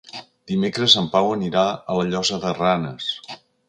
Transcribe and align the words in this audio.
Dimecres 0.51 0.95
en 1.03 1.11
Pau 1.17 1.29
anirà 1.35 1.69
a 1.97 2.01
la 2.01 2.09
Llosa 2.11 2.43
de 2.47 2.59
Ranes. 2.61 3.17